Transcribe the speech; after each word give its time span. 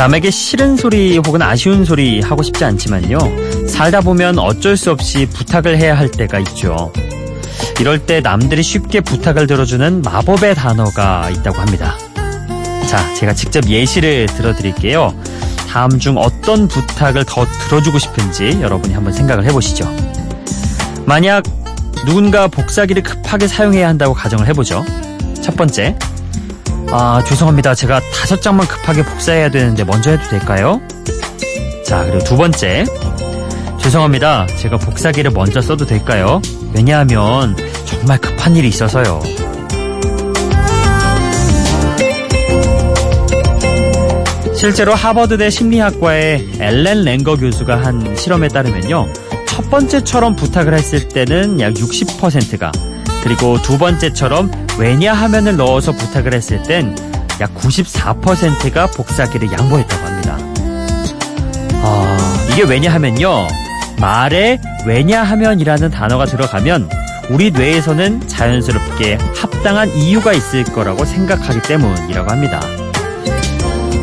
남에게 0.00 0.30
싫은 0.30 0.78
소리 0.78 1.18
혹은 1.18 1.42
아쉬운 1.42 1.84
소리 1.84 2.22
하고 2.22 2.42
싶지 2.42 2.64
않지만요. 2.64 3.18
살다 3.68 4.00
보면 4.00 4.38
어쩔 4.38 4.74
수 4.74 4.90
없이 4.90 5.26
부탁을 5.26 5.76
해야 5.76 5.94
할 5.94 6.10
때가 6.10 6.38
있죠. 6.38 6.90
이럴 7.78 7.98
때 8.06 8.20
남들이 8.20 8.62
쉽게 8.62 9.02
부탁을 9.02 9.46
들어주는 9.46 10.00
마법의 10.00 10.54
단어가 10.54 11.28
있다고 11.28 11.58
합니다. 11.58 11.98
자, 12.88 13.12
제가 13.12 13.34
직접 13.34 13.68
예시를 13.68 14.24
들어드릴게요. 14.24 15.14
다음 15.68 15.98
중 15.98 16.16
어떤 16.16 16.66
부탁을 16.66 17.26
더 17.26 17.44
들어주고 17.44 17.98
싶은지 17.98 18.58
여러분이 18.62 18.94
한번 18.94 19.12
생각을 19.12 19.44
해보시죠. 19.44 19.86
만약 21.04 21.44
누군가 22.06 22.48
복사기를 22.48 23.02
급하게 23.02 23.46
사용해야 23.46 23.86
한다고 23.86 24.14
가정을 24.14 24.46
해보죠. 24.46 24.82
첫 25.42 25.56
번째, 25.56 25.94
아, 26.92 27.22
죄송합니다. 27.24 27.74
제가 27.74 28.00
다섯 28.12 28.42
장만 28.42 28.66
급하게 28.66 29.04
복사해야 29.04 29.48
되는데 29.48 29.84
먼저 29.84 30.10
해도 30.10 30.28
될까요? 30.28 30.80
자, 31.84 32.04
그리고 32.04 32.18
두 32.24 32.36
번째. 32.36 32.84
죄송합니다. 33.78 34.46
제가 34.58 34.76
복사기를 34.76 35.30
먼저 35.30 35.60
써도 35.60 35.86
될까요? 35.86 36.42
왜냐하면 36.74 37.56
정말 37.86 38.18
급한 38.18 38.56
일이 38.56 38.68
있어서요. 38.68 39.20
실제로 44.54 44.92
하버드대 44.94 45.48
심리학과의 45.48 46.50
엘렌 46.58 47.04
랭거 47.04 47.36
교수가 47.36 47.82
한 47.82 48.14
실험에 48.16 48.48
따르면요. 48.48 49.08
첫 49.46 49.70
번째처럼 49.70 50.36
부탁을 50.36 50.74
했을 50.74 51.08
때는 51.08 51.60
약 51.60 51.72
60%가 51.72 52.70
그리고 53.22 53.60
두 53.62 53.78
번째처럼 53.78 54.50
왜냐하면을 54.80 55.56
넣어서 55.56 55.92
부탁을 55.92 56.32
했을 56.34 56.62
땐 56.62 56.96
약 57.40 57.54
94%가 57.54 58.86
복사기를 58.88 59.50
양보했다고 59.50 60.06
합니다. 60.06 60.38
아, 61.82 62.46
이게 62.52 62.62
왜냐하면요. 62.62 63.48
말에 63.98 64.60
왜냐하면이라는 64.86 65.90
단어가 65.90 66.24
들어가면 66.26 66.90
우리 67.30 67.50
뇌에서는 67.50 68.28
자연스럽게 68.28 69.18
합당한 69.36 69.88
이유가 69.96 70.32
있을 70.32 70.64
거라고 70.64 71.04
생각하기 71.04 71.62
때문이라고 71.62 72.30
합니다. 72.30 72.60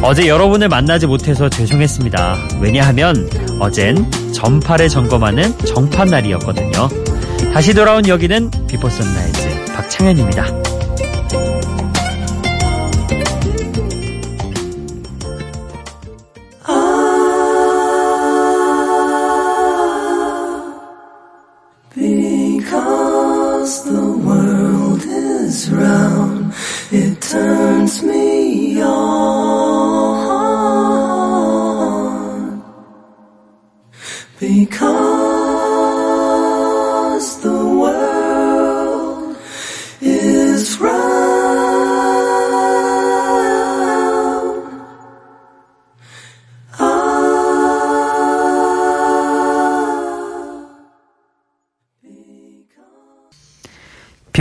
어제 0.02 0.28
여러분을 0.28 0.70
만나지 0.70 1.08
못해서 1.08 1.50
죄송했습니다. 1.50 2.38
왜냐하면 2.62 3.30
어젠 3.60 4.10
전파를 4.32 4.90
점검하는 4.90 5.58
정판 5.66 6.08
날이었거든요. 6.08 6.88
다시 7.54 7.74
돌아온 7.74 8.08
여기는 8.08 8.52
비포 8.68 8.90
선라이즈 8.90 9.47
박 9.47 9.47
창현입니다. 9.90 10.77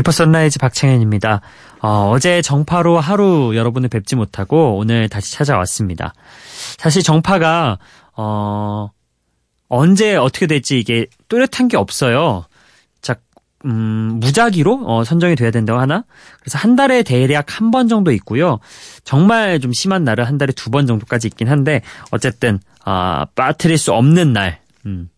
Before 0.07 0.13
Sunrise 0.13 0.61
박창현입니다. 0.61 1.41
어, 1.81 2.17
제 2.21 2.41
정파로 2.41 3.01
하루 3.01 3.57
여러분을 3.57 3.89
뵙지 3.89 4.15
못하고 4.15 4.77
오늘 4.77 5.09
다시 5.09 5.33
찾아왔습니다. 5.33 6.15
사실 6.79 7.03
정파가 7.03 7.79
어, 8.17 8.91
언제 9.69 10.15
어떻게 10.15 10.47
될지 10.47 10.79
이게 10.79 11.07
뚜렷한 11.27 11.67
게 11.67 11.77
없어요. 11.77 12.45
자, 13.03 13.17
음, 13.65 14.21
무작위로 14.21 14.85
어, 14.87 15.03
선정이 15.03 15.35
돼야 15.35 15.51
된다고 15.51 15.81
하나? 15.81 16.05
그래서 16.41 16.57
한 16.57 16.77
달에 16.77 17.03
대략 17.03 17.59
한 17.61 17.73
번 17.73 17.89
정도 17.89 18.13
있고요. 18.13 18.61
정말 19.03 19.59
좀 19.59 19.73
심한 19.73 20.05
날은 20.05 20.25
한 20.25 20.39
달에 20.39 20.53
두 20.53 20.71
번 20.71 20.87
정도까지 20.87 21.27
있긴 21.27 21.49
한데 21.49 21.83
어쨌든 22.13 22.61
아, 22.85 23.27
빠뜨릴 23.35 23.77
수 23.77 23.93
없는 23.93 24.33
날. 24.33 24.61
음. 24.87 25.09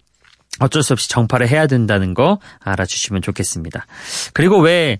어쩔 0.60 0.82
수 0.82 0.92
없이 0.92 1.08
정파를 1.08 1.48
해야 1.48 1.66
된다는 1.66 2.14
거 2.14 2.38
알아주시면 2.60 3.22
좋겠습니다. 3.22 3.86
그리고 4.32 4.58
왜 4.60 4.98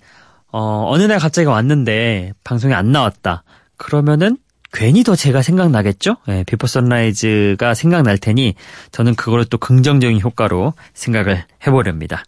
어, 0.51 0.87
어느 0.89 1.03
날 1.03 1.19
갑자기 1.19 1.47
왔는데 1.47 2.33
방송에 2.45 2.75
안 2.75 2.93
나왔다. 2.93 3.43
그러면은 3.77 4.39
괜히 4.73 5.03
더 5.03 5.17
제가 5.17 5.43
생각나겠죠? 5.43 6.17
네, 6.27 6.45
Before 6.45 6.67
Sunrise가 6.67 7.75
생각날 7.75 8.19
테니 8.19 8.55
저는 8.93 9.15
그걸 9.15 9.45
또 9.45 9.57
긍정적인 9.59 10.21
효과로 10.21 10.75
생각을 10.95 11.45
해보렵니다. 11.67 12.23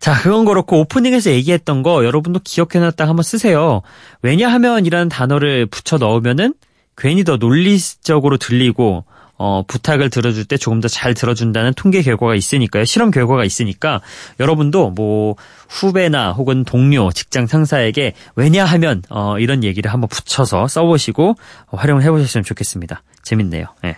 자, 0.00 0.14
그건 0.22 0.44
그렇고 0.44 0.80
오프닝에서 0.80 1.30
얘기했던 1.30 1.82
거 1.82 2.04
여러분도 2.04 2.40
기억해놨다 2.44 3.08
한번 3.08 3.22
쓰세요. 3.22 3.82
왜냐하면 4.22 4.86
이라는 4.86 5.08
단어를 5.08 5.66
붙여 5.66 5.98
넣으면은 5.98 6.54
괜히 6.96 7.24
더 7.24 7.36
논리적으로 7.36 8.38
들리고 8.38 9.04
어, 9.38 9.62
부탁을 9.66 10.10
들어줄 10.10 10.44
때 10.46 10.56
조금 10.56 10.80
더 10.80 10.88
잘 10.88 11.14
들어준다는 11.14 11.74
통계 11.74 12.00
결과가 12.02 12.34
있으니까요. 12.34 12.84
실험 12.84 13.10
결과가 13.10 13.44
있으니까 13.44 14.00
여러분도 14.40 14.90
뭐 14.90 15.36
후배나 15.68 16.32
혹은 16.32 16.64
동료, 16.64 17.10
직장 17.12 17.46
상사에게 17.46 18.14
왜냐하면 18.34 19.02
어, 19.10 19.38
이런 19.38 19.62
얘기를 19.62 19.92
한번 19.92 20.08
붙여서 20.08 20.68
써보시고 20.68 21.34
활용을 21.68 22.02
해보셨으면 22.02 22.44
좋겠습니다. 22.44 23.02
재밌네요. 23.22 23.66
네. 23.82 23.96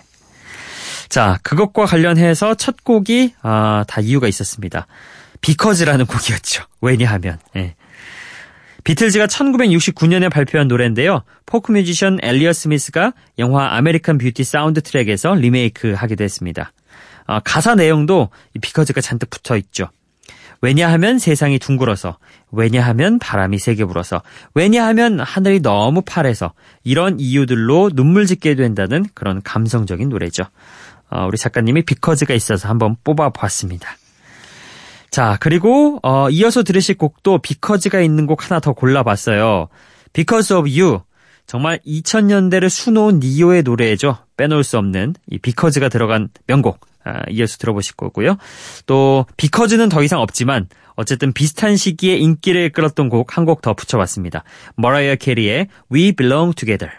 자, 1.09 1.39
그것과 1.43 1.87
관련해서 1.87 2.55
첫 2.55 2.85
곡이 2.85 3.35
아, 3.43 3.85
다 3.87 4.01
이유가 4.01 4.29
있었습니다. 4.29 4.87
비커즈라는 5.41 6.07
곡이었죠. 6.07 6.65
왜냐하면. 6.81 7.39
네. 7.55 7.75
비틀즈가 8.89 9.27
1969년에 9.27 10.31
발표한 10.31 10.67
노래인데요. 10.67 11.23
포크 11.45 11.73
뮤지션 11.73 12.19
엘리어 12.23 12.55
스미스가 12.55 13.13
영화 13.39 13.77
American 13.77 14.17
Beauty 14.17 14.45
사운드 14.45 14.81
트랙에서 14.81 15.35
리메이크 15.35 15.93
하기도 15.93 16.25
했습니다. 16.25 16.73
어, 17.27 17.39
가사 17.41 17.75
내용도 17.75 18.31
이 18.57 18.59
because가 18.59 19.03
잔뜩 19.03 19.29
붙어 19.29 19.59
있죠. 19.59 19.91
왜냐하면 20.63 21.19
세상이 21.19 21.59
둥글어서, 21.59 22.17
왜냐하면 22.51 23.19
바람이 23.19 23.59
세게 23.59 23.85
불어서, 23.85 24.23
왜냐하면 24.55 25.21
하늘이 25.21 25.61
너무 25.61 26.01
파래서 26.01 26.55
이런 26.83 27.21
이유들로 27.21 27.91
눈물 27.91 28.25
짓게 28.25 28.55
된다는 28.55 29.05
그런 29.13 29.43
감성적인 29.43 30.09
노래죠. 30.09 30.45
어, 31.11 31.27
우리 31.27 31.37
작가님이 31.37 31.83
because가 31.83 32.33
있어서 32.33 32.71
한번 32.71 32.97
뽑아봤습니다. 33.05 33.99
자, 35.11 35.37
그리고 35.41 35.99
어, 36.03 36.29
이어서 36.31 36.63
들으실 36.63 36.97
곡도 36.99 37.39
because가 37.39 38.01
있는 38.01 38.27
곡 38.27 38.45
하나 38.51 38.61
더 38.61 38.73
골라봤어요. 38.73 39.69
Because 40.13 40.55
of 40.57 40.69
You. 40.69 41.01
정말 41.47 41.79
2000년대를 41.87 42.69
수놓은 42.69 43.21
니오의 43.21 43.63
노래죠. 43.63 44.19
빼놓을 44.37 44.65
수 44.65 44.77
없는 44.79 45.15
이 45.31 45.39
비커즈가 45.39 45.89
들어간 45.89 46.29
명곡. 46.47 46.81
아, 47.05 47.23
이어서 47.31 47.57
들어보실 47.57 47.97
거고요. 47.97 48.37
또 48.85 49.25
비커즈는 49.39 49.89
더 49.89 50.03
이상 50.03 50.21
없지만 50.21 50.69
어쨌든 50.95 51.33
비슷한 51.33 51.77
시기에 51.77 52.17
인기를 52.17 52.71
끌었던 52.71 53.09
곡 53.09 53.39
한 53.39 53.47
곡 53.47 53.63
더 53.63 53.73
붙여봤습니다. 53.73 54.45
머라이어 54.77 55.15
캐리의 55.17 55.69
We 55.91 56.13
Belong 56.13 56.55
Together. 56.55 56.93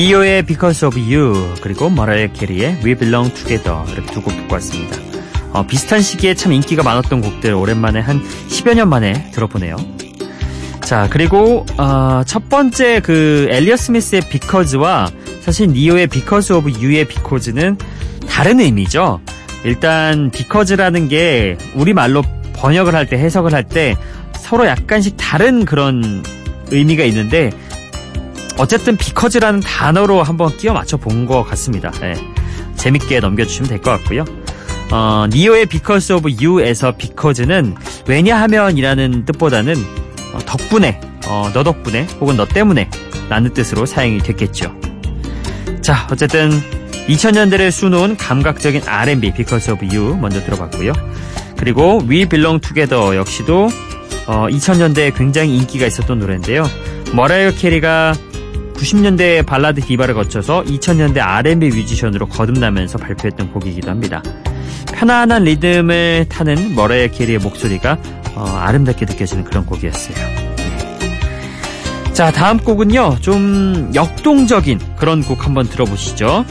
니오의 0.00 0.44
Because 0.44 0.86
of 0.86 0.98
You 0.98 1.54
그리고 1.60 1.90
머라이어 1.90 2.28
캐리의 2.32 2.78
We 2.82 2.94
Belong 2.94 3.34
Together 3.34 3.84
이렇게 3.92 4.10
두 4.14 4.22
곡 4.22 4.34
듣고 4.34 4.54
왔습니다. 4.54 4.96
어, 5.52 5.66
비슷한 5.66 6.00
시기에 6.00 6.32
참 6.32 6.52
인기가 6.52 6.82
많았던 6.82 7.20
곡들 7.20 7.52
오랜만에 7.52 8.00
한 8.00 8.22
10여 8.48 8.74
년 8.74 8.88
만에 8.88 9.30
들어보네요. 9.32 9.76
자 10.80 11.06
그리고 11.10 11.66
어, 11.76 12.22
첫 12.26 12.48
번째 12.48 13.00
그 13.00 13.48
엘리어 13.50 13.76
스미스의 13.76 14.22
Because와 14.30 15.10
사실 15.42 15.66
니오의 15.68 16.06
Because 16.06 16.56
of 16.56 16.70
You의 16.70 17.04
Because는 17.06 17.76
다른 18.26 18.58
의미죠. 18.60 19.20
일단 19.64 20.30
Because라는 20.30 21.08
게 21.08 21.58
우리말로 21.74 22.22
번역을 22.54 22.94
할 22.94 23.04
때 23.06 23.18
해석을 23.18 23.52
할 23.52 23.64
때 23.64 23.96
서로 24.32 24.66
약간씩 24.66 25.16
다른 25.18 25.66
그런 25.66 26.24
의미가 26.70 27.04
있는데 27.04 27.50
어쨌든 28.60 28.96
because라는 28.96 29.60
단어로 29.60 30.22
한번 30.22 30.54
끼워 30.56 30.74
맞춰 30.74 30.96
본 30.96 31.26
것 31.26 31.42
같습니다. 31.44 31.92
예. 32.02 32.14
재밌게 32.76 33.20
넘겨주시면 33.20 33.68
될 33.68 33.78
것 33.80 33.90
같고요. 33.92 34.24
어, 34.90 35.26
니요의 35.30 35.66
Because 35.66 36.14
Of 36.14 36.30
You에서 36.40 36.92
because는 36.96 37.74
왜냐하면이라는 38.06 39.24
뜻보다는 39.24 39.74
어, 40.34 40.38
덕분에, 40.44 41.00
어, 41.26 41.50
너 41.54 41.62
덕분에 41.62 42.06
혹은 42.20 42.36
너 42.36 42.46
때문에 42.46 42.88
라는 43.28 43.52
뜻으로 43.54 43.86
사용이 43.86 44.18
됐겠죠. 44.18 44.74
자, 45.80 46.06
어쨌든 46.10 46.50
2000년대를 47.08 47.70
수놓은 47.70 48.16
감각적인 48.16 48.82
R&B 48.86 49.32
Because 49.32 49.70
Of 49.72 49.86
You 49.92 50.16
먼저 50.20 50.42
들어봤고요. 50.44 50.92
그리고 51.56 52.02
We 52.08 52.26
Belong 52.26 52.60
Together 52.66 53.16
역시도 53.16 53.68
어, 54.26 54.46
2000년대에 54.50 55.16
굉장히 55.16 55.56
인기가 55.56 55.86
있었던 55.86 56.18
노래인데요. 56.18 56.64
머라이어 57.12 57.52
캐리가 57.52 58.14
90년대 58.80 59.44
발라드 59.44 59.82
디바를 59.82 60.14
거쳐서 60.14 60.62
2000년대 60.64 61.18
R&B 61.18 61.68
뮤지션으로 61.68 62.26
거듭나면서 62.26 62.96
발표했던 62.96 63.52
곡이기도 63.52 63.90
합니다. 63.90 64.22
편안한 64.94 65.44
리듬을 65.44 66.26
타는 66.28 66.74
머라이어 66.74 67.08
캐리의 67.08 67.38
목소리가 67.38 67.98
어, 68.34 68.44
아름답게 68.44 69.04
느껴지는 69.04 69.44
그런 69.44 69.66
곡이었어요. 69.66 70.16
네. 70.56 72.12
자, 72.14 72.30
다음 72.30 72.58
곡은요. 72.58 73.18
좀 73.20 73.90
역동적인 73.94 74.80
그런 74.96 75.22
곡 75.22 75.44
한번 75.44 75.68
들어보시죠. 75.68 76.46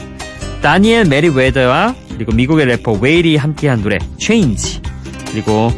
다니엘 0.62 1.06
메리웨더와 1.06 1.94
그리고 2.14 2.32
미국의 2.32 2.66
래퍼 2.66 2.92
웨일이 2.92 3.36
함께한 3.36 3.82
노래 3.82 3.98
Change. 4.18 4.82
그리고 5.32 5.72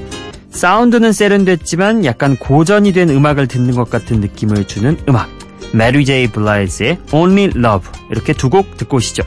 사운드는 0.50 1.12
세련됐지만 1.12 2.04
약간 2.04 2.36
고전이 2.36 2.92
된 2.92 3.08
음악을 3.08 3.46
듣는 3.46 3.74
것 3.74 3.88
같은 3.88 4.20
느낌을 4.20 4.66
주는 4.66 4.98
음악 5.08 5.41
메리 5.72 6.04
제이 6.04 6.28
블라이즈의 6.28 6.98
Only 7.12 7.52
Love 7.56 7.90
이렇게 8.10 8.32
두 8.32 8.50
곡 8.50 8.76
듣고 8.76 8.98
오시죠. 8.98 9.22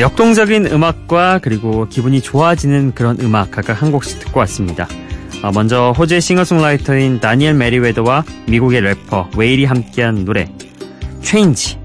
역동적인 0.00 0.66
음악과 0.66 1.40
그리고 1.42 1.86
기분이 1.88 2.20
좋아지는 2.20 2.92
그런 2.94 3.18
음악 3.20 3.50
각각 3.50 3.82
한 3.82 3.92
곡씩 3.92 4.20
듣고 4.20 4.40
왔습니다. 4.40 4.88
어, 5.42 5.50
먼저 5.52 5.92
호주의 5.96 6.20
싱어송라이터인 6.20 7.20
다니엘 7.20 7.54
메리웨더와 7.54 8.24
미국의 8.46 8.82
래퍼 8.82 9.30
웨일이 9.36 9.64
함께한 9.64 10.24
노래 10.24 10.46
Change 11.22 11.78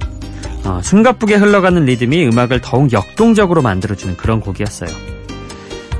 어, 0.65 0.81
숨가쁘게 0.83 1.35
흘러가는 1.35 1.83
리듬이 1.83 2.25
음악을 2.27 2.59
더욱 2.61 2.91
역동적으로 2.91 3.61
만들어주는 3.61 4.17
그런 4.17 4.39
곡이었어요. 4.39 4.89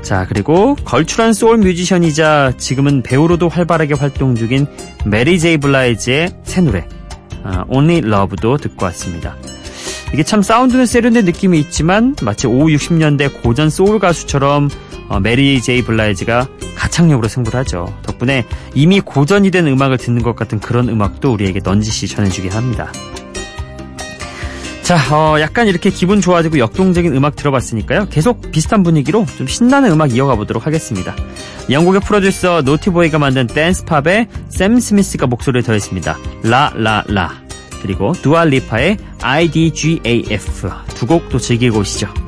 자 0.02 0.26
그리고 0.28 0.76
걸출한 0.84 1.32
소울 1.32 1.58
뮤지션이자 1.58 2.52
지금은 2.58 3.02
배우로도 3.02 3.48
활발하게 3.48 3.94
활동 3.94 4.34
중인 4.34 4.66
메리 5.04 5.38
제이 5.38 5.56
블라이즈의 5.56 6.30
새 6.44 6.60
노래 6.60 6.86
어, 7.42 7.64
Only 7.68 7.98
Love도 7.98 8.58
듣고 8.58 8.84
왔습니다. 8.86 9.34
이게 10.12 10.22
참 10.22 10.42
사운드는 10.42 10.86
세련된 10.86 11.24
느낌이 11.24 11.58
있지만 11.60 12.14
마치 12.22 12.46
5, 12.46 12.66
60년대 12.66 13.42
고전 13.42 13.70
소울 13.70 13.98
가수처럼 13.98 14.70
어, 15.08 15.20
메리 15.20 15.60
제이 15.60 15.82
블라이즈가 15.82 16.48
가창력으로 16.76 17.28
승부를 17.28 17.60
하죠. 17.60 17.96
덕분에 18.02 18.44
이미 18.74 19.00
고전이 19.00 19.50
된 19.50 19.66
음악을 19.66 19.98
듣는 19.98 20.22
것 20.22 20.36
같은 20.36 20.58
그런 20.60 20.88
음악도 20.88 21.32
우리에게 21.32 21.60
넌지시 21.62 22.08
전해주게 22.08 22.48
합니다. 22.48 22.92
자, 24.82 24.96
어, 25.12 25.40
약간 25.40 25.66
이렇게 25.66 25.90
기분 25.90 26.20
좋아지고 26.20 26.58
역동적인 26.60 27.12
음악 27.16 27.34
들어봤으니까요. 27.34 28.06
계속 28.08 28.52
비슷한 28.52 28.84
분위기로 28.84 29.26
좀 29.36 29.48
신나는 29.48 29.90
음악 29.90 30.14
이어가 30.14 30.36
보도록 30.36 30.64
하겠습니다. 30.64 31.12
영국의 31.68 32.02
프로듀서 32.02 32.62
노티보이가 32.62 33.18
만든 33.18 33.48
댄스팝에 33.48 34.28
샘 34.48 34.78
스미스가 34.78 35.26
목소리를 35.26 35.64
더했습니다. 35.64 36.16
라 36.44 36.72
라, 36.76 37.02
라. 37.08 37.45
그리고 37.86 38.12
두알리파의 38.14 38.96
IDGAF 39.22 40.68
두 40.96 41.06
곡도 41.06 41.38
즐기고 41.38 41.78
오시죠. 41.78 42.25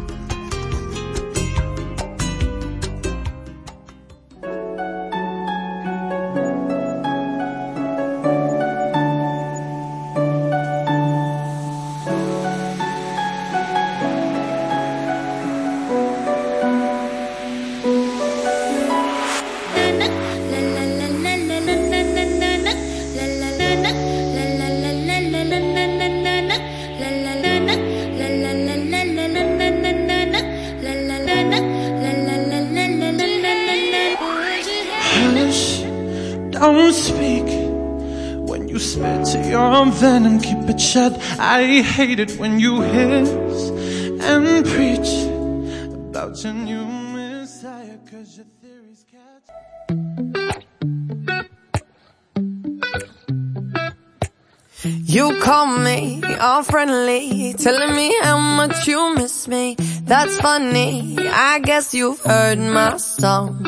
It 40.78 40.82
shut. 40.82 41.12
I 41.38 41.82
hate 41.82 42.20
it 42.20 42.32
when 42.38 42.60
you 42.60 42.80
hiss 42.80 43.30
and 44.20 44.64
preach 44.66 45.10
about 46.08 46.42
your 46.42 46.54
new 46.54 46.86
messiah. 46.86 47.98
Cause 48.10 48.36
your 48.36 48.46
theories 48.60 49.04
catch. 49.10 49.48
You 54.84 55.40
call 55.40 55.66
me 55.78 56.22
all 56.40 56.62
friendly, 56.62 57.54
telling 57.54 57.96
me 57.96 58.14
how 58.22 58.38
much 58.38 58.86
you 58.86 59.14
miss 59.14 59.48
me. 59.48 59.76
That's 60.02 60.38
funny. 60.38 61.16
I 61.18 61.58
guess 61.58 61.92
you've 61.94 62.20
heard 62.20 62.58
my 62.58 62.96
songs. 62.98 63.67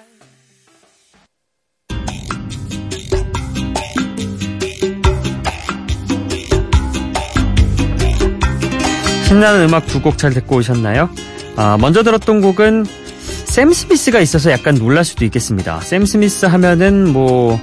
신나는 9.31 9.69
음악 9.69 9.87
두 9.87 10.01
곡 10.01 10.17
잘 10.17 10.33
듣고 10.33 10.57
오셨나요? 10.57 11.09
아, 11.55 11.77
먼저 11.79 12.03
들었던 12.03 12.41
곡은 12.41 12.85
샘 13.45 13.71
스미스가 13.71 14.19
있어서 14.19 14.51
약간 14.51 14.75
놀랄 14.75 15.05
수도 15.05 15.23
있겠습니다. 15.23 15.79
샘 15.79 16.05
스미스 16.05 16.47
하면은 16.47 17.07
뭐 17.13 17.57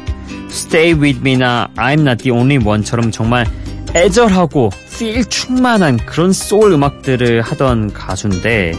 Stay 0.50 0.94
With 0.98 1.18
Me나 1.20 1.68
I'm 1.76 2.00
Not 2.00 2.22
The 2.24 2.30
Only 2.30 2.64
One처럼 2.66 3.10
정말 3.10 3.46
애절하고 3.94 4.70
feel 4.98 5.22
충만한 5.26 5.98
그런 5.98 6.32
소울 6.32 6.72
음악들을 6.72 7.42
하던 7.42 7.92
가수인데 7.92 8.72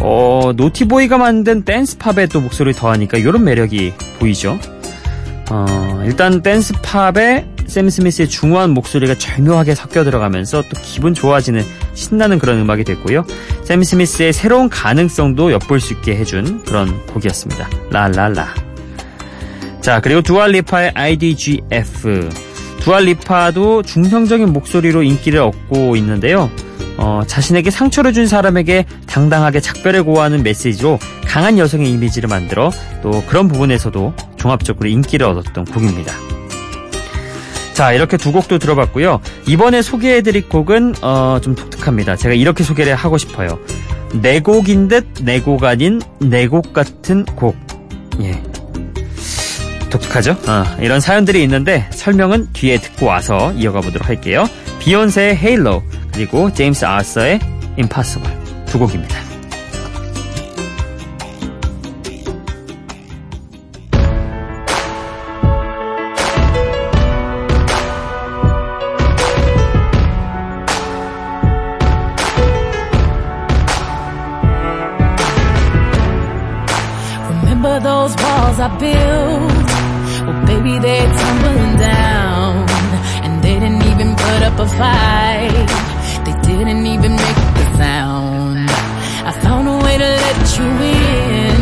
어, 0.00 0.52
노티보이가 0.54 1.18
만든 1.18 1.62
댄스팝에 1.64 2.26
또 2.26 2.40
목소리 2.40 2.72
더하니까 2.74 3.18
이런 3.18 3.42
매력이 3.42 3.92
보이죠. 4.20 4.56
어, 5.50 6.02
일단 6.06 6.42
댄스팝에 6.42 7.46
샘 7.70 7.88
스미스의 7.88 8.28
중후한 8.28 8.70
목소리가 8.70 9.14
절묘하게 9.14 9.76
섞여 9.76 10.02
들어가면서 10.02 10.62
또 10.62 10.80
기분 10.82 11.14
좋아지는 11.14 11.62
신나는 11.94 12.40
그런 12.40 12.58
음악이 12.58 12.82
됐고요. 12.82 13.24
샘 13.62 13.84
스미스의 13.84 14.32
새로운 14.32 14.68
가능성도 14.68 15.52
엿볼 15.52 15.78
수 15.78 15.92
있게 15.92 16.16
해준 16.16 16.64
그런 16.64 17.06
곡이었습니다. 17.06 17.70
라라라. 17.90 18.56
자, 19.80 20.00
그리고 20.00 20.20
두알리파의 20.20 20.90
IDGF. 20.96 22.28
두알리파도 22.80 23.84
중성적인 23.84 24.52
목소리로 24.52 25.04
인기를 25.04 25.38
얻고 25.38 25.94
있는데요. 25.94 26.50
어, 26.96 27.22
자신에게 27.24 27.70
상처를 27.70 28.12
준 28.12 28.26
사람에게 28.26 28.84
당당하게 29.06 29.60
작별을 29.60 30.02
고하는 30.02 30.42
메시지로 30.42 30.98
강한 31.24 31.56
여성의 31.56 31.88
이미지를 31.88 32.28
만들어 32.28 32.72
또 33.00 33.22
그런 33.28 33.46
부분에서도 33.46 34.12
종합적으로 34.36 34.88
인기를 34.88 35.24
얻었던 35.24 35.66
곡입니다. 35.66 36.39
자, 37.80 37.92
이렇게 37.94 38.18
두 38.18 38.30
곡도 38.30 38.58
들어봤고요. 38.58 39.22
이번에 39.48 39.80
소개해드릴 39.80 40.50
곡은 40.50 40.96
어, 41.00 41.38
좀 41.42 41.54
독특합니다. 41.54 42.14
제가 42.14 42.34
이렇게 42.34 42.62
소개를 42.62 42.94
하고 42.94 43.16
싶어요. 43.16 43.58
내 44.20 44.40
곡인 44.40 44.88
듯 44.88 45.06
내 45.22 45.40
곡 45.40 45.64
아닌 45.64 46.02
내 46.18 46.46
곡 46.46 46.74
같은 46.74 47.24
곡. 47.24 47.56
예. 48.20 48.32
독특하죠? 49.88 50.32
어, 50.32 50.64
이런 50.82 51.00
사연들이 51.00 51.42
있는데 51.44 51.88
설명은 51.92 52.50
뒤에 52.52 52.76
듣고 52.76 53.06
와서 53.06 53.50
이어가 53.54 53.80
보도록 53.80 54.10
할게요. 54.10 54.46
비욘세의 54.80 55.36
헤일로 55.36 55.82
그리고 56.12 56.52
제임스 56.52 56.84
아서의 56.84 57.40
Impossible 57.78 58.30
두 58.66 58.78
곡입니다. 58.78 59.29
I 78.60 78.68
built? 78.76 79.68
Well, 80.26 80.44
baby, 80.44 80.78
they're 80.78 81.08
tumbling 81.18 81.78
down. 81.78 82.68
And 83.24 83.42
they 83.42 83.58
didn't 83.58 83.82
even 83.92 84.14
put 84.14 84.42
up 84.48 84.58
a 84.58 84.68
fight. 84.80 85.70
They 86.26 86.36
didn't 86.42 86.84
even 86.84 87.12
make 87.12 87.40
the 87.56 87.66
sound. 87.78 88.68
I 89.24 89.32
found 89.40 89.66
a 89.66 89.78
way 89.84 89.96
to 89.96 90.10
let 90.26 90.58
you 90.58 90.68
in, 90.92 91.56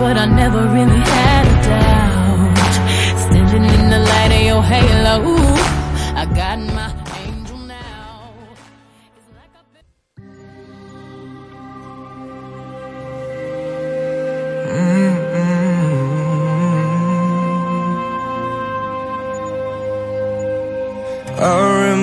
but 0.00 0.16
I 0.16 0.24
never 0.24 0.62
really 0.68 1.02
had 1.20 1.44
a 1.52 1.56
doubt. 1.68 2.74
Standing 3.26 3.64
in 3.64 3.90
the 3.90 3.98
light 3.98 4.32
of 4.32 4.42
your 4.50 4.62
halo, 4.62 5.57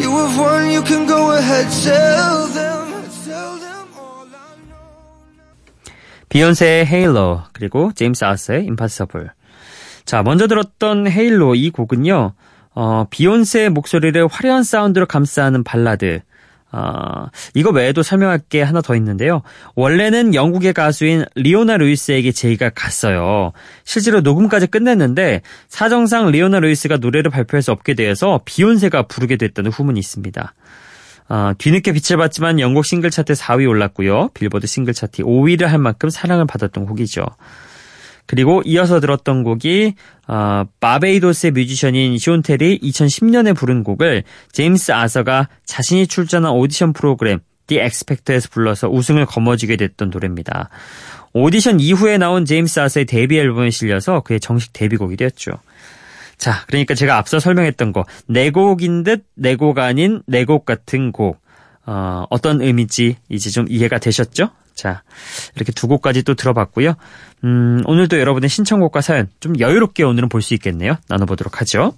You 0.00 0.10
have 0.10 0.38
won, 0.38 0.70
you 0.70 0.82
can 0.84 1.06
go 1.06 1.32
ahead, 1.32 1.66
tell 1.82 2.46
them, 2.52 3.02
tell 3.24 3.58
them 3.58 3.88
all 3.96 4.28
I 4.28 4.56
know 4.68 5.94
비욘세의 6.28 6.86
헤일로 6.86 7.42
그리고 7.52 7.92
제임스 7.94 8.24
아스의 8.24 8.64
임파서블. 8.66 9.30
자, 10.04 10.22
먼저 10.22 10.46
들었던 10.46 11.08
헤일로 11.08 11.54
이 11.54 11.70
곡은요. 11.70 12.34
어, 12.74 13.06
비욘세의 13.10 13.70
목소리를 13.70 14.26
화려한 14.26 14.62
사운드로 14.62 15.06
감싸는 15.06 15.64
발라드. 15.64 16.20
어, 16.72 17.28
이거 17.54 17.70
외에도 17.70 18.02
설명할 18.02 18.38
게 18.38 18.62
하나 18.62 18.80
더 18.80 18.96
있는데요. 18.96 19.42
원래는 19.74 20.34
영국의 20.34 20.72
가수인 20.72 21.24
리오나 21.34 21.76
루이스에게 21.76 22.32
제의가 22.32 22.70
갔어요. 22.70 23.52
실제로 23.84 24.20
녹음까지 24.20 24.66
끝냈는데 24.66 25.42
사정상 25.68 26.30
리오나 26.30 26.60
루이스가 26.60 26.98
노래를 26.98 27.30
발표할 27.30 27.62
수 27.62 27.72
없게 27.72 27.94
되어서 27.94 28.40
비욘세가 28.44 29.04
부르게 29.04 29.36
됐다는 29.36 29.70
후문이 29.70 29.98
있습니다. 29.98 30.54
어, 31.28 31.52
뒤늦게 31.58 31.92
빛을 31.92 32.18
봤지만 32.18 32.60
영국 32.60 32.84
싱글 32.84 33.10
차트 33.10 33.32
4위 33.32 33.68
올랐고요. 33.68 34.30
빌보드 34.34 34.66
싱글 34.66 34.94
차트 34.94 35.22
5위를 35.22 35.66
할 35.66 35.78
만큼 35.78 36.08
사랑을 36.08 36.46
받았던 36.46 36.86
곡이죠. 36.86 37.24
그리고 38.26 38.62
이어서 38.64 39.00
들었던 39.00 39.42
곡이 39.44 39.94
어, 40.28 40.64
바베이도스의 40.80 41.52
뮤지션인 41.52 42.18
숀텔이 42.18 42.80
2010년에 42.80 43.56
부른 43.56 43.84
곡을 43.84 44.24
제임스 44.52 44.92
아서가 44.92 45.48
자신이 45.64 46.06
출전한 46.06 46.52
오디션 46.52 46.92
프로그램 46.92 47.40
The 47.68 47.82
X 47.82 47.88
Factor에서 47.88 48.48
불러서 48.50 48.88
우승을 48.88 49.26
거머쥐게 49.26 49.76
됐던 49.76 50.10
노래입니다. 50.10 50.68
오디션 51.32 51.80
이후에 51.80 52.18
나온 52.18 52.44
제임스 52.44 52.80
아서의 52.80 53.06
데뷔 53.06 53.38
앨범에 53.38 53.70
실려서 53.70 54.20
그의 54.20 54.40
정식 54.40 54.72
데뷔곡이 54.72 55.16
되었죠. 55.16 55.52
자, 56.38 56.64
그러니까 56.66 56.94
제가 56.94 57.16
앞서 57.16 57.38
설명했던 57.40 57.92
거, 57.92 58.04
내 58.26 58.50
곡인 58.50 59.04
듯 59.04 59.24
내 59.36 59.56
곡 59.56 59.78
아닌 59.78 60.22
내 60.26 60.44
곡 60.44 60.64
같은 60.66 61.10
곡, 61.12 61.40
어, 61.86 62.24
어떤 62.30 62.60
의미인지 62.62 63.16
이제 63.28 63.50
좀 63.50 63.66
이해가 63.68 63.98
되셨죠? 63.98 64.50
자, 64.76 65.02
이렇게 65.56 65.72
두 65.72 65.88
곡까지 65.88 66.22
또 66.22 66.34
들어봤고요. 66.34 66.94
음, 67.44 67.80
오늘도 67.86 68.20
여러분의 68.20 68.48
신청곡과 68.48 69.00
사연 69.00 69.28
좀 69.40 69.58
여유롭게 69.58 70.04
오늘은 70.04 70.28
볼 70.28 70.42
수 70.42 70.54
있겠네요. 70.54 70.96
나눠보도록 71.08 71.60
하죠. 71.62 71.94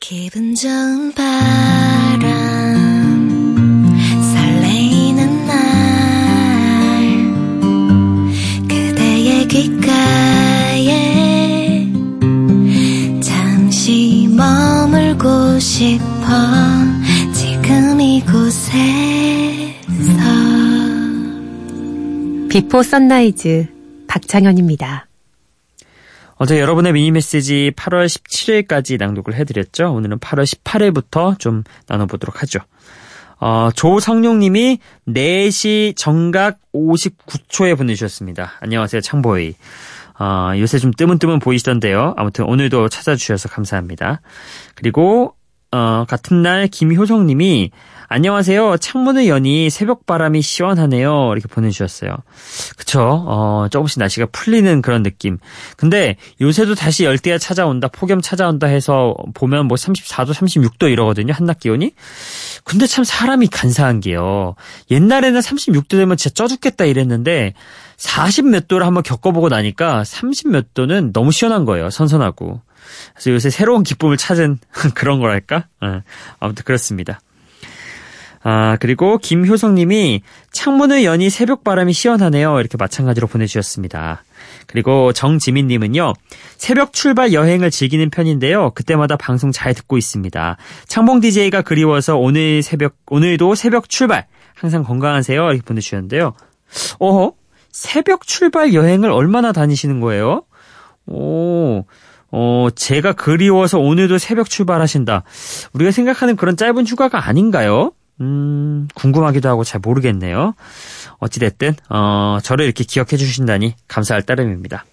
기분 0.00 0.54
좋은 0.54 1.12
바람 1.14 2.20
설레이는 4.34 5.46
날 5.46 5.56
그대의 8.68 9.48
귓가에 9.48 10.90
잠시 13.22 14.28
머물고 14.36 15.58
싶어 15.60 16.26
지금 17.32 18.00
이곳에서 18.00 18.46
Before 22.56 22.82
Sunrise 22.82 23.66
박창현입니다. 24.08 25.06
어제 26.36 26.58
여러분의 26.58 26.94
미니 26.94 27.10
메시지 27.10 27.70
8월 27.76 28.06
17일까지 28.06 28.98
낭독을 28.98 29.34
해드렸죠. 29.34 29.92
오늘은 29.92 30.20
8월 30.20 30.46
18일부터 30.46 31.38
좀 31.38 31.64
나눠보도록 31.86 32.40
하죠. 32.40 32.60
어, 33.38 33.68
조성룡님이 33.76 34.78
4시 35.06 35.96
정각 35.98 36.56
59초에 36.72 37.76
보내주셨습니다. 37.76 38.52
안녕하세요, 38.60 39.02
창보이. 39.02 39.52
어, 40.18 40.52
요새 40.56 40.78
좀 40.78 40.92
뜨문뜨문 40.92 41.40
보이시던데요. 41.40 42.14
아무튼 42.16 42.46
오늘도 42.46 42.88
찾아주셔서 42.88 43.50
감사합니다. 43.50 44.22
그리고 44.74 45.34
어, 45.72 46.06
같은 46.08 46.40
날 46.40 46.68
김효성님이 46.68 47.70
안녕하세요. 48.08 48.76
창문을 48.76 49.26
여니 49.26 49.68
새벽 49.68 50.06
바람이 50.06 50.40
시원하네요. 50.40 51.32
이렇게 51.32 51.48
보내주셨어요. 51.48 52.16
그쵸? 52.76 53.00
어, 53.26 53.66
조금씩 53.70 53.98
날씨가 53.98 54.26
풀리는 54.30 54.80
그런 54.80 55.02
느낌. 55.02 55.38
근데 55.76 56.16
요새도 56.40 56.76
다시 56.76 57.04
열대야 57.04 57.38
찾아온다, 57.38 57.88
폭염 57.88 58.20
찾아온다 58.20 58.68
해서 58.68 59.16
보면 59.34 59.66
뭐 59.66 59.76
34도, 59.76 60.32
36도 60.32 60.90
이러거든요. 60.90 61.32
한낮 61.32 61.58
기온이. 61.58 61.94
근데 62.62 62.86
참 62.86 63.02
사람이 63.02 63.48
간사한 63.48 64.00
게요. 64.00 64.54
옛날에는 64.90 65.40
36도 65.40 65.90
되면 65.90 66.16
진짜 66.16 66.32
쪄 66.34 66.46
죽겠다 66.46 66.84
이랬는데 66.84 67.54
40 67.96 68.46
몇 68.46 68.68
도를 68.68 68.86
한번 68.86 69.02
겪어보고 69.02 69.48
나니까 69.48 70.04
30 70.04 70.50
몇 70.50 70.74
도는 70.74 71.12
너무 71.12 71.32
시원한 71.32 71.64
거예요. 71.64 71.90
선선하고. 71.90 72.60
그래서 73.14 73.30
요새 73.32 73.50
새로운 73.50 73.82
기쁨을 73.82 74.16
찾은 74.16 74.58
그런 74.94 75.18
거랄까? 75.18 75.66
어, 75.80 76.02
아무튼 76.38 76.62
그렇습니다. 76.64 77.20
아, 78.48 78.76
그리고 78.78 79.18
김효성 79.18 79.74
님이 79.74 80.22
창문을 80.52 81.02
여니 81.02 81.30
새벽 81.30 81.64
바람이 81.64 81.92
시원하네요. 81.92 82.60
이렇게 82.60 82.76
마찬가지로 82.78 83.26
보내주셨습니다. 83.26 84.22
그리고 84.68 85.12
정지민 85.12 85.66
님은요. 85.66 86.12
새벽 86.56 86.92
출발 86.92 87.32
여행을 87.32 87.72
즐기는 87.72 88.08
편인데요. 88.08 88.70
그때마다 88.70 89.16
방송 89.16 89.50
잘 89.50 89.74
듣고 89.74 89.98
있습니다. 89.98 90.58
창봉 90.86 91.18
DJ가 91.18 91.62
그리워서 91.62 92.18
오늘 92.18 92.62
새벽, 92.62 92.94
오늘도 93.08 93.56
새벽 93.56 93.88
출발. 93.88 94.26
항상 94.54 94.84
건강하세요. 94.84 95.42
이렇게 95.42 95.62
보내주셨는데요. 95.62 96.32
어허? 97.00 97.32
새벽 97.72 98.28
출발 98.28 98.74
여행을 98.74 99.10
얼마나 99.10 99.50
다니시는 99.50 99.98
거예요? 99.98 100.44
오, 101.06 101.84
어, 102.30 102.68
제가 102.76 103.14
그리워서 103.14 103.80
오늘도 103.80 104.18
새벽 104.18 104.48
출발하신다. 104.48 105.24
우리가 105.72 105.90
생각하는 105.90 106.36
그런 106.36 106.56
짧은 106.56 106.86
휴가가 106.86 107.26
아닌가요? 107.26 107.90
음, 108.20 108.88
궁금하기도 108.94 109.48
하고 109.48 109.64
잘 109.64 109.80
모르겠네요. 109.80 110.54
어찌됐든, 111.18 111.74
어, 111.90 112.38
저를 112.42 112.64
이렇게 112.64 112.84
기억해 112.84 113.16
주신다니 113.16 113.74
감사할 113.88 114.22
따름입니다. 114.22 114.84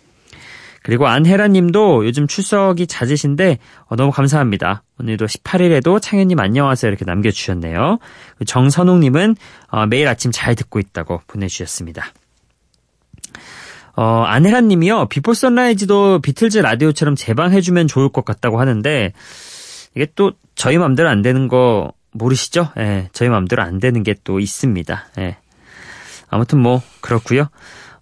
그리고 0.83 1.07
안혜라 1.07 1.47
님도 1.47 2.05
요즘 2.05 2.27
출석이 2.27 2.87
잦으신데, 2.87 3.59
어, 3.85 3.95
너무 3.95 4.11
감사합니다. 4.11 4.83
오늘도 4.99 5.27
18일에도 5.27 6.01
창현님 6.01 6.37
안녕하세요. 6.39 6.89
이렇게 6.89 7.05
남겨주셨네요. 7.05 7.99
정선웅 8.45 8.99
님은, 8.99 9.37
어, 9.69 9.85
매일 9.85 10.09
아침 10.09 10.31
잘 10.33 10.55
듣고 10.55 10.79
있다고 10.79 11.21
보내주셨습니다. 11.27 12.07
어, 13.95 14.23
안혜라 14.27 14.59
님이요. 14.61 15.05
비포 15.07 15.33
선라이즈도 15.33 16.19
비틀즈 16.19 16.57
라디오처럼 16.57 17.15
재방해주면 17.15 17.87
좋을 17.87 18.09
것 18.09 18.25
같다고 18.25 18.59
하는데, 18.59 19.13
이게 19.95 20.07
또 20.15 20.33
저희 20.55 20.77
맘대로 20.77 21.07
안 21.07 21.21
되는 21.21 21.47
거 21.47 21.93
모르시죠? 22.13 22.71
예, 22.77 23.09
저희 23.13 23.29
맘대로 23.29 23.61
안 23.63 23.79
되는 23.79 24.01
게 24.03 24.13
또 24.23 24.39
있습니다. 24.39 25.07
예. 25.19 25.37
아무튼 26.29 26.59
뭐, 26.59 26.81
그렇고요 27.01 27.49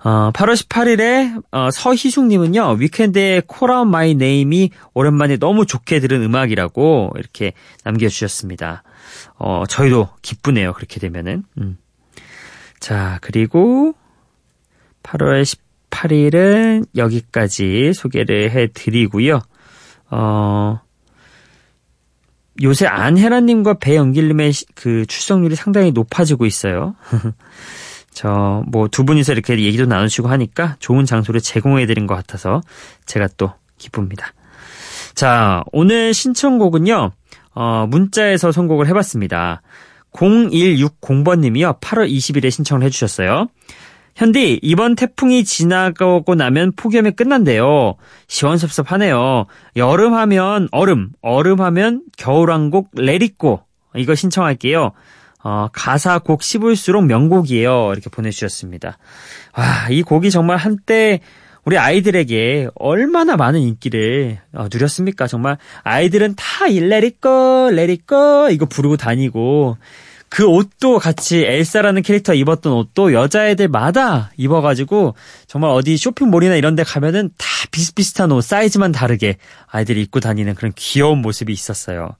어, 0.04 0.32
8월 0.34 0.56
18일에 0.56 1.43
어, 1.52 1.69
서희숙님은요 1.71 2.71
위켄드의 2.80 3.43
Call 3.45 3.86
Out 3.86 4.04
My 4.04 4.15
Name이 4.15 4.71
오랜만에 4.93 5.38
너무 5.38 5.65
좋게 5.65 6.00
들은 6.00 6.24
음악이라고 6.24 7.13
이렇게 7.17 7.54
남겨주셨습니다. 7.84 8.84
어, 9.38 9.63
저희도 9.67 10.10
기쁘네요 10.21 10.74
그렇게 10.74 11.00
되면은. 11.00 11.43
음. 11.60 11.78
자 12.80 13.19
그리고 13.21 13.93
8월 15.04 15.43
18일은 15.91 16.86
여기까지 16.95 17.93
소개를 17.93 18.50
해드리고요. 18.52 19.39
어, 20.10 20.80
요새 22.62 22.86
안혜라님과 22.86 23.76
배영길님의 23.76 24.54
그 24.76 25.06
출석률이 25.06 25.56
상당히 25.56 25.91
높아지고 25.91 26.45
있어요. 26.45 26.95
저, 28.13 28.63
뭐, 28.67 28.88
두 28.88 29.06
분이서 29.06 29.32
이렇게 29.32 29.58
얘기도 29.58 29.86
나누시고 29.86 30.28
하니까 30.28 30.76
좋은 30.80 31.06
장소를 31.06 31.41
제공해드린 31.41 32.08
것 32.08 32.15
같아서 32.15 32.62
제가 33.06 33.28
또 33.38 33.54
기쁩니다. 33.78 34.34
자, 35.15 35.63
오늘 35.71 36.13
신청곡은요, 36.13 37.12
어, 37.54 37.88
문자에서 37.89 38.52
선곡을 38.52 38.88
해봤습니다. 38.88 39.62
0160번님이요, 40.13 41.80
8월 41.80 42.12
20일에 42.12 42.52
신청을 42.52 42.84
해주셨어요. 42.84 43.47
현디, 44.15 44.60
이번 44.62 44.95
태풍이 44.95 45.43
지나가고 45.43 46.36
나면 46.36 46.74
폭염이 46.76 47.12
끝난대요. 47.12 47.95
시원섭섭하네요. 48.28 49.45
여름 49.76 50.13
하면 50.13 50.67
얼음, 50.71 51.10
얼음 51.21 51.62
하면 51.62 52.04
겨울왕곡 52.17 52.91
레리꼬. 52.95 53.63
이거 53.95 54.15
신청할게요. 54.15 54.91
어, 55.43 55.67
가사 55.74 56.19
곡 56.19 56.43
씹을수록 56.43 57.06
명곡이에요. 57.06 57.91
이렇게 57.93 58.10
보내주셨습니다. 58.10 58.97
와, 59.58 59.89
이 59.89 60.04
곡이 60.04 60.30
정말 60.30 60.58
한때 60.58 61.19
우리 61.63 61.78
아이들에게 61.78 62.69
얼마나 62.76 63.38
많은 63.38 63.60
인기를 63.60 64.39
어, 64.54 64.67
누렸습니까? 64.71 65.28
정말 65.28 65.58
아이들은 65.84 66.36
다 66.36 66.65
레리꼬, 66.67 67.69
레리꼬 67.71 68.50
이거 68.52 68.65
부르고 68.65 68.97
다니고 68.97 69.78
그 70.32 70.46
옷도 70.46 70.98
같이 70.98 71.44
엘사라는 71.44 72.04
캐릭터 72.04 72.34
입었던 72.34 72.72
옷도 72.72 73.12
여자애들마다 73.12 74.32
입어가지고 74.38 75.13
정말 75.51 75.71
어디 75.71 75.97
쇼핑몰이나 75.97 76.55
이런 76.55 76.75
데 76.75 76.83
가면은 76.83 77.29
다 77.37 77.45
비슷비슷한 77.71 78.31
옷 78.31 78.41
사이즈만 78.41 78.93
다르게 78.93 79.35
아이들이 79.67 80.01
입고 80.03 80.21
다니는 80.21 80.55
그런 80.55 80.71
귀여운 80.77 81.17
모습이 81.17 81.51
있었어요. 81.51 82.11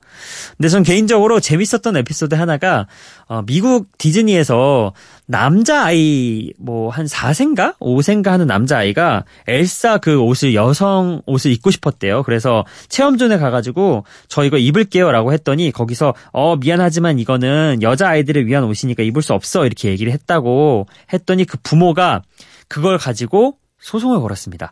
근데 0.58 0.68
전 0.68 0.84
개인적으로 0.84 1.40
재밌었던 1.40 1.96
에피소드 1.96 2.36
하나가 2.36 2.88
어, 3.30 3.42
미국 3.44 3.88
디즈니에서 3.98 4.92
남자 5.28 5.86
아이 5.86 6.52
뭐 6.60 6.90
한 6.90 7.06
4세인가? 7.06 7.78
5세인가 7.80 8.28
하는 8.28 8.48
남자 8.48 8.80
아이가 8.80 9.24
엘사 9.48 10.00
그 10.00 10.20
옷을 10.20 10.54
여성 10.54 11.22
옷을 11.26 11.52
입고 11.52 11.72
싶었대요. 11.72 12.24
그래서 12.24 12.66
체험존에 12.90 13.38
가가지고 13.38 14.04
저 14.28 14.44
이거 14.44 14.58
입을게요 14.58 15.10
라고 15.10 15.32
했더니 15.32 15.72
거기서 15.72 16.14
어 16.34 16.58
미안하지만 16.58 17.18
이거는 17.18 17.80
여자 17.82 18.10
아이들을 18.10 18.46
위한 18.48 18.66
옷이니까 18.66 19.04
입을 19.04 19.22
수 19.22 19.34
없어 19.34 19.66
이렇게 19.66 19.88
얘기를 19.88 20.12
했다고 20.12 20.88
했더니 21.14 21.46
그 21.46 21.58
부모가 21.64 22.24
그걸 22.72 22.98
가지고 22.98 23.58
소송을 23.80 24.22
걸었습니다. 24.22 24.72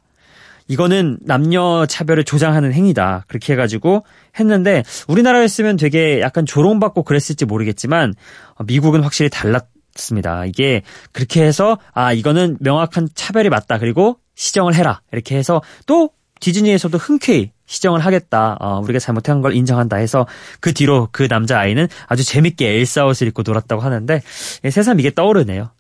이거는 0.70 1.18
남녀 1.20 1.86
차별을 1.86 2.24
조장하는 2.24 2.72
행위다. 2.72 3.26
그렇게 3.28 3.52
해가지고 3.54 4.06
했는데 4.40 4.84
우리나라였으면 5.10 5.76
되게 5.76 6.22
약간 6.22 6.46
조롱받고 6.46 7.04
그랬을지 7.04 7.44
모르겠지만 7.44 8.14
어, 8.56 8.64
미국은 8.64 9.04
확실히 9.04 9.30
달랐습니다. 9.30 10.46
이게 10.46 10.84
그렇게 11.12 11.44
해서 11.44 11.78
아 11.92 12.14
이거는 12.14 12.56
명확한 12.62 13.10
차별이 13.16 13.50
맞다. 13.50 13.80
그리고 13.80 14.20
시정을 14.36 14.76
해라. 14.76 15.02
이렇게 15.12 15.36
해서 15.36 15.62
또 15.86 16.12
디즈니에서도 16.40 16.98
흔쾌히 16.98 17.52
시정을 17.66 18.00
하겠다. 18.00 18.56
어, 18.62 18.80
우리가 18.82 19.00
잘못한 19.00 19.42
걸 19.42 19.54
인정한다 19.54 19.98
해서 19.98 20.26
그 20.62 20.74
뒤로 20.74 21.10
그 21.12 21.28
남자 21.28 21.60
아이는 21.60 21.90
아주 22.08 22.24
재밌게 22.24 22.78
엘사 22.78 23.06
옷을 23.06 23.28
입고 23.28 23.42
놀았다고 23.46 23.82
하는데 23.82 24.22
예, 24.64 24.70
새삼 24.70 25.02
이게 25.02 25.14
떠오르네요. 25.14 25.72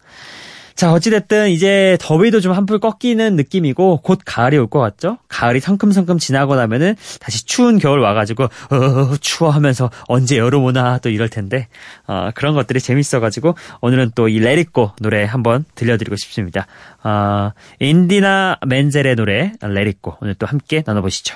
자, 0.80 0.94
어찌됐든 0.94 1.50
이제 1.50 1.98
더위도 2.00 2.40
좀 2.40 2.54
한풀 2.54 2.80
꺾이는 2.80 3.36
느낌이고 3.36 4.00
곧 4.02 4.20
가을이 4.24 4.58
올 4.58 4.68
것 4.68 4.80
같죠? 4.80 5.18
가을이 5.28 5.60
성큼성큼 5.60 6.20
지나고 6.20 6.56
나면은 6.56 6.96
다시 7.20 7.46
추운 7.46 7.80
겨울 7.80 8.00
와가지고 8.00 8.44
어, 8.46 9.18
추워 9.20 9.50
하면서 9.50 9.92
언제 10.08 10.38
여름 10.38 10.64
오나 10.64 10.98
또 11.00 11.10
이럴 11.10 11.28
텐데 11.28 11.68
어, 12.08 12.30
그런 12.34 12.54
것들이 12.54 12.80
재밌어가지고 12.80 13.56
오늘은 13.82 14.12
또 14.16 14.30
이 14.30 14.40
레리꼬 14.40 14.94
노래 15.02 15.26
한번 15.26 15.66
들려드리고 15.76 16.16
싶습니다. 16.16 16.66
어, 17.04 17.52
인디나 17.80 18.60
멘젤의 18.66 19.18
노래 19.18 19.52
레리꼬 19.62 20.16
오늘 20.22 20.36
또 20.36 20.46
함께 20.48 20.82
나눠보시죠. 20.86 21.36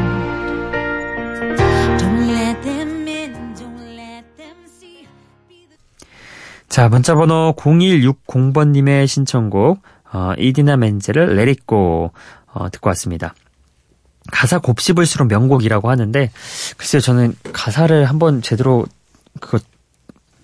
자, 6.71 6.87
문자 6.87 7.15
번호 7.15 7.53
0160번 7.57 8.69
님의 8.69 9.05
신청곡, 9.05 9.81
어, 10.13 10.31
이디나 10.37 10.77
멘젤을 10.77 11.53
Go, 11.67 12.11
어, 12.53 12.69
듣고 12.69 12.87
왔습니다. 12.91 13.35
가사 14.31 14.57
곱씹을수록 14.59 15.27
명곡이라고 15.27 15.89
하는데, 15.89 16.31
글쎄요, 16.77 17.01
저는 17.01 17.35
가사를 17.51 18.05
한번 18.05 18.41
제대로, 18.41 18.85
그거, 19.41 19.59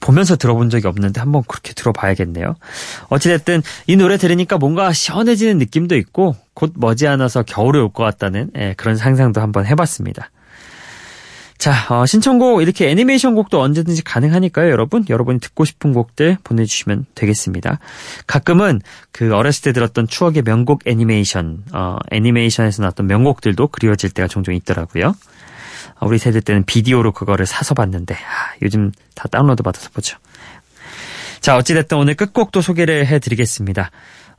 보면서 0.02 0.36
들어본 0.36 0.70
적이 0.70 0.88
없는데 0.88 1.22
한번 1.22 1.44
그렇게 1.48 1.72
들어봐야겠네요. 1.74 2.56
어찌됐든 3.08 3.64
이 3.88 3.96
노래 3.96 4.18
들으니까 4.18 4.58
뭔가 4.58 4.92
시원해지는 4.92 5.58
느낌도 5.58 5.96
있고 5.96 6.36
곧 6.54 6.74
머지않아서 6.76 7.44
겨울이 7.44 7.80
올 7.80 7.90
것 7.90 8.04
같다는 8.04 8.52
예, 8.58 8.74
그런 8.78 8.98
상상도 8.98 9.42
한번 9.42 9.66
해봤습니다. 9.66 10.30
자, 11.58 11.74
어, 11.90 12.06
신청곡 12.06 12.62
이렇게 12.62 12.90
애니메이션 12.90 13.34
곡도 13.34 13.60
언제든지 13.60 14.04
가능하니까요, 14.04 14.70
여러분. 14.70 15.04
여러분이 15.10 15.40
듣고 15.40 15.66
싶은 15.66 15.92
곡들 15.92 16.38
보내주시면 16.44 17.08
되겠습니다. 17.16 17.80
가끔은 18.28 18.80
그 19.12 19.34
어렸을 19.34 19.64
때 19.64 19.72
들었던 19.74 20.08
추억의 20.08 20.44
명곡 20.44 20.86
애니메이션, 20.86 21.64
어, 21.74 21.98
애니메이션에서 22.12 22.84
나왔던 22.84 23.08
명곡들도 23.08 23.68
그리워질 23.68 24.12
때가 24.12 24.28
종종 24.28 24.54
있더라고요. 24.54 25.16
어, 26.00 26.06
우리 26.08 26.20
세대 26.20 26.42
때는 26.42 26.64
비디오로 26.64 27.12
그거를 27.12 27.48
사서 27.48 27.74
봤는데, 27.74 28.14
아, 28.14 28.54
요즘 28.62 28.92
다 29.16 29.28
다운로드 29.28 29.64
받아서 29.64 29.90
보죠. 29.90 30.18
자, 31.42 31.56
어찌됐든 31.58 31.98
오늘 31.98 32.14
끝곡도 32.14 32.62
소개를 32.62 33.08
해드리겠습니다. 33.08 33.90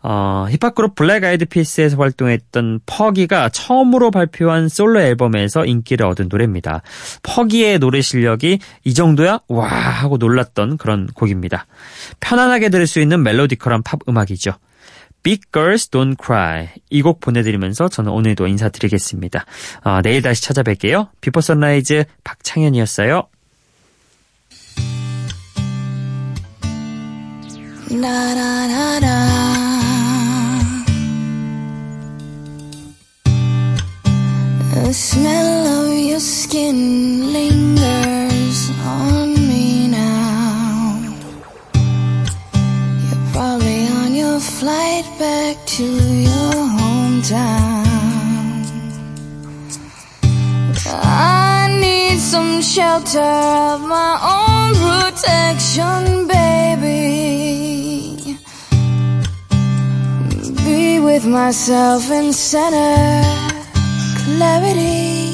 어, 0.03 0.47
힙합 0.51 0.75
그룹 0.75 0.95
블랙 0.95 1.25
아이드 1.25 1.45
피스에서 1.47 1.97
활동했던 1.97 2.81
퍼기가 2.87 3.49
처음으로 3.49 4.11
발표한 4.11 4.69
솔로 4.69 5.01
앨범에서 5.01 5.65
인기를 5.65 6.07
얻은 6.07 6.29
노래입니다. 6.31 6.83
퍼기의 7.23 7.79
노래 7.79 8.01
실력이 8.01 8.61
이 8.85 8.95
정도야? 8.95 9.41
와 9.49 9.67
하고 9.69 10.17
놀랐던 10.17 10.77
그런 10.77 11.09
곡입니다. 11.09 11.67
편안하게 12.21 12.69
들을 12.69 12.87
수 12.87 13.01
있는 13.01 13.23
melodical한 13.23 13.83
팝 13.83 14.01
음악이죠. 14.09 14.53
Big 15.25 15.43
Girls 15.53 15.91
Don't 15.91 16.17
Cry 16.25 16.69
이 16.91 17.03
곡 17.03 17.19
보내드리면서 17.21 17.89
저는 17.89 18.13
오늘도 18.13 18.47
인사드리겠습니다. 18.47 19.45
어, 19.83 20.01
내일 20.03 20.23
다시 20.23 20.43
찾아뵐게요. 20.45 21.09
비포 21.21 21.41
선라이즈 21.41 22.05
박창현이었어요. 22.23 23.29
Da 28.01 28.88
of 53.17 53.81
my 53.81 54.19
own 54.37 54.75
protection, 54.75 56.27
baby. 56.27 57.59
Be 60.65 61.01
with 61.01 61.25
myself 61.27 62.11
in 62.11 62.33
center 62.33 63.23
clarity. 64.25 65.28